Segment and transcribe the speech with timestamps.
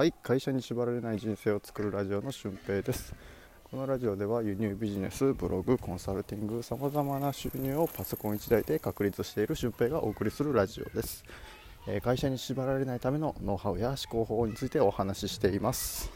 [0.00, 3.14] はい会社に縛られない人生を作るラジオの俊平です。
[3.70, 11.22] このラジオでは輸入ビジネスブログコンサルティングさまざまな収入をパソコン1台で確立している俊平がお送りするラジオです、
[11.86, 16.10] えー、会社に縛られないためのノウハウや思考法についてお話ししています。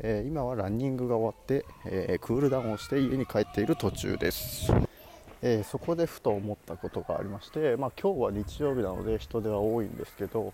[0.00, 4.72] えー、今はランニングが終わって、えー、クールダウンをして家に帰っている途中です、
[5.40, 10.52] えー、そこでふと思ったことがありまして、まあ、今日は日曜日なので人手は多いんですけど、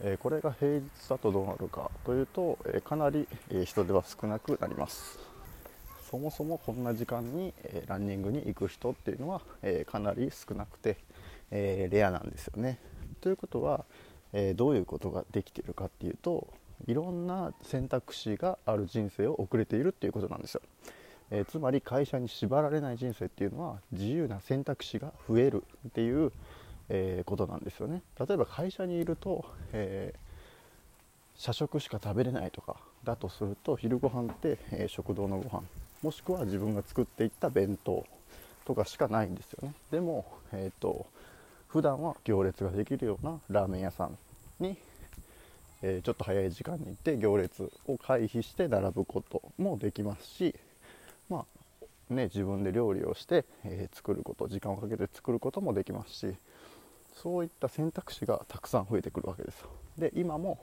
[0.00, 5.18] えこれが平日だとどうなるかというと、えかなり、え人手は少なくなります。
[6.10, 10.96] そもそもこんな時間に、えランニングに行く人っていうのは、えかなり少なくて、
[11.50, 12.78] えレアなんですよね。
[13.20, 13.84] ということは、
[14.32, 16.48] えどういうことができているかっていうと
[16.86, 20.62] いろんな選択肢がある人生を送れているっていうことなんですよ、
[21.30, 26.32] えつまり会社に縛られない人生っていうのは自由な選択肢が増えるっていう
[26.88, 28.02] えー、ことなんですよね。
[28.18, 35.62] 例えば会社にいると、えー、社食しか食べれないとかだとすると昼ご飯って、えー、食堂のご飯
[36.02, 38.06] もしくは自分が作っていった弁当
[38.64, 39.74] とかしかないんですよね。
[39.90, 41.06] でも、えーと、
[41.68, 44.18] 普段は行列ができるようなラーメン屋さん
[44.60, 44.76] に、
[45.82, 50.54] えちょっと早い時間に行って行列を回避して並ぶこともできますし
[51.28, 56.34] まあね、自分で料理をして、え、作ること時間をかけて作ることもできますし
[57.22, 59.64] そういった選択肢がたくさん増えてくるわけです。
[59.98, 60.58] で今も、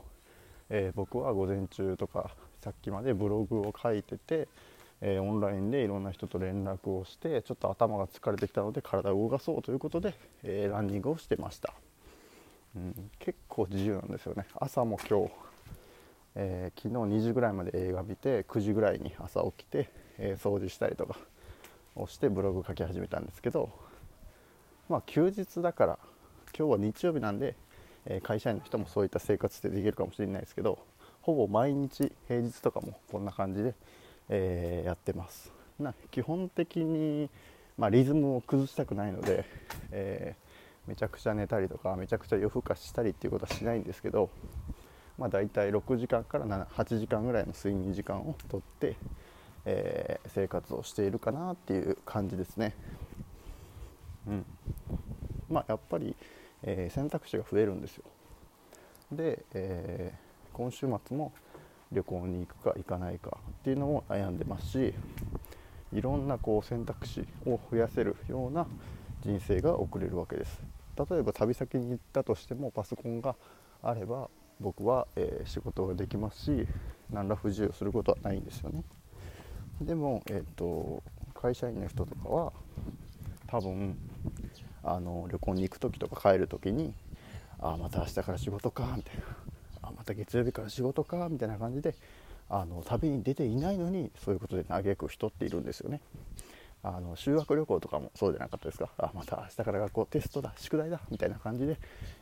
[0.70, 4.48] えー、僕は午前中とかさっきまでブログを書いてて、
[5.02, 11.74] えー、オンラインでいろんな人と連絡をしてちょっと頭が疲れてきたので体を動かそうということで、えー、ランニングをしてました、
[12.76, 14.46] うん、結構自由なんですよね。
[14.56, 15.32] 朝も今日、
[16.36, 21.18] え昨日2時ぐらいまで映画見て9時ぐらいに朝起きて、え掃除したりとか
[21.96, 23.70] をしてブログ書き始めたんですけど
[24.90, 26.00] まあ休日だから
[26.56, 27.56] 今日は日曜日なんで、
[28.06, 30.78] え会社員の人もそういった生活ってできるかもしれないですけど
[31.22, 33.74] ほぼ毎日平日とかもこんな感じで、
[34.30, 37.30] え、やってますな基本的に、
[37.78, 39.46] まあ、リズムを崩したくないので、
[39.92, 44.30] えー、めちゃくちゃ寝たりとかめちゃくちゃ夜更かししたりっていうことはしないんですけど、
[45.18, 48.96] まあ、大体6時間から7 8時間ぐらいの睡眠時間をとって、
[49.66, 52.76] えー、生活をしているかなっていう感じですね。
[54.28, 54.46] うん
[55.50, 56.16] まあ、やっぱり
[56.64, 58.04] えー、選択肢が増えるんですよ。
[59.12, 61.32] で、えー、今週末も
[61.92, 64.94] 旅行に行くか行かないかっていうのも悩んでますし
[65.94, 68.66] いろんなこう選択肢を増やせるような
[69.22, 70.62] 人生が送れるわけです。
[71.10, 73.36] 例えば旅先に行ったとしてもパソコンが
[73.82, 76.68] あれば僕は、えー、仕事ができますし
[77.12, 78.84] 何ら不自由することはないんですよね。
[79.82, 81.04] でも、えーと
[81.34, 82.54] 会社員の人とかは
[83.48, 83.98] 多分
[84.84, 86.94] あの旅行に行く時とか帰る時に
[87.60, 89.24] あまた明日から仕事かみたいな。
[89.84, 91.94] あまた月曜日から仕事かみたいな感じで
[92.50, 96.02] あの旅に出ていないのにそういうことで嘆く人っているんですよね。
[96.86, 98.90] あの修学旅行とかもそうじゃなかったですか。
[98.98, 101.78] あまた明日から学校テストだ宿題だみたいな感じで、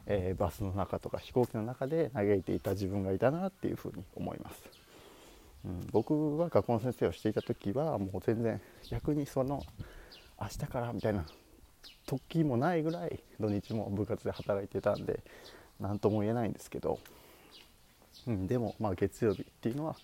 [0.05, 4.61] えー、バスの中とか飛行機の中で嘆いていた自分がいたなっていうふうに思います、
[5.65, 9.63] うん、僕が学校の先生をしていた時はもう全然逆にその
[10.39, 11.25] 明日からみたいな
[12.19, 15.21] 時もないぐらい土日も部活で働いてたんで
[15.79, 16.99] 何とも言えないんですけど、
[18.27, 19.95] うん、でもまあ月曜日っていうのは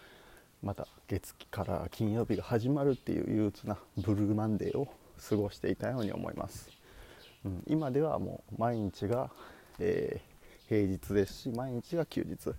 [0.64, 4.88] また月から金曜日が始まるっていう憂鬱なブルーマンデーを
[5.30, 6.70] 過ごしていたように思います、
[7.46, 9.30] うん、今ではもう毎日が、
[9.80, 12.54] えー、平日ですし毎日が休日。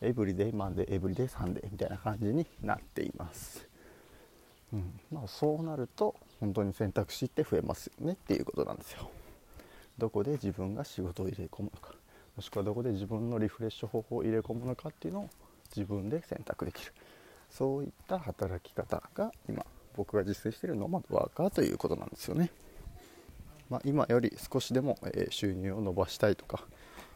[0.00, 3.66] everyday Monday everyday Sunday みたいな感じになっています。
[4.72, 5.00] うん。
[5.12, 9.10] まあ、そうなると本当に選択肢って増えますよねっていうことなんですよ。
[9.98, 11.94] どこで自分が仕事を入れ込むのか。
[12.36, 15.30] もしくはどこで自分のリフレッシュ方法を入れ込むのかっていうのを
[15.74, 16.92] 自分で選択できる。
[17.50, 19.64] そういった働き方が今
[19.96, 22.50] 僕が実践しているノマドワーカーということなんですよね、
[23.70, 24.98] まあ、今より少しでも、
[25.30, 26.64] 収入を伸ばしたいとか、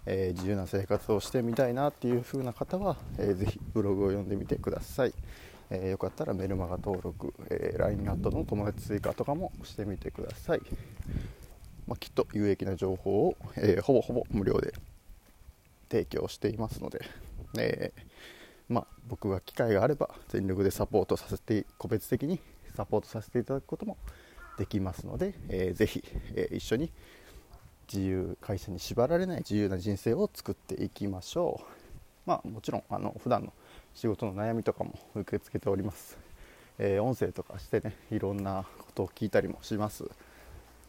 [0.06, 5.14] え、自由な生活をしてみたいなっていう風な方は、えー、ぜブログを読んでみてください。
[5.70, 10.60] えー、よかったらメルマガ登録、えー、LINE アットの友達追加とかもしてみてください、
[11.86, 14.72] まあ、きっと有益な情報を、えー、ほぼほぼ無料で
[15.90, 17.00] 提供していますので、
[17.58, 17.92] え
[18.68, 22.40] まあ、僕が機会があれば全力でサポートさせて個別的に
[22.76, 23.96] サポートさせていただくことも
[24.58, 26.02] できますので、えー、ぜひ、
[26.34, 26.90] え一緒に
[27.92, 31.64] 自由会社に縛られない自由な人生を作っていきましょう。
[32.26, 33.52] まあもちろんあの普段の
[33.98, 36.16] 仕事の悩みとかも受け付けております、
[36.78, 40.04] えー、音声とかしてねいろんなことを聞いたりもします、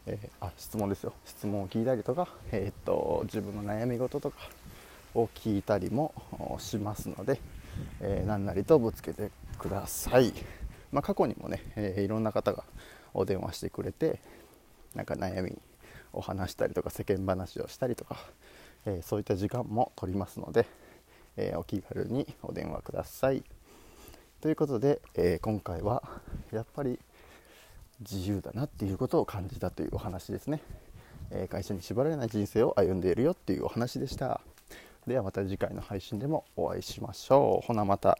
[0.06, 1.12] えー、あ質問ですよ。
[1.24, 4.36] 質問を聞いたりとか、えー、っと自分の悩み事とか
[5.16, 6.14] を聞いたりも
[6.60, 7.40] しますので、
[8.00, 10.32] えー、何なりとぶつけてください、
[10.92, 12.62] まあ、過去にもね、えー、いろんな方が
[13.12, 14.20] お電話してくれて
[14.94, 15.58] なんか悩み
[16.12, 18.18] を話したりとか世間話をしたりとか、
[18.86, 20.64] えー、そういった時間も取りますので、
[21.40, 23.42] えお気軽にお電話ください。
[24.40, 26.02] ということで、え今回は
[26.52, 26.98] やっぱり
[28.00, 30.60] 自由だなっていうことを感じたというお話ですね、
[31.30, 34.40] え会社に縛られない人生を歩んでいるよっていうお話でした。
[35.06, 37.66] ではまた次回の配信でもお会いしましょう。
[37.66, 38.18] ほなまた。